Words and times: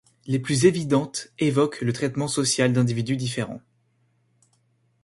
Les 0.25 0.39
plus 0.39 0.65
évidentes 0.65 1.27
évoquent 1.37 1.81
le 1.81 1.93
traitement 1.93 2.27
social 2.27 2.73
d'individus 2.73 3.17
différents. 3.17 3.61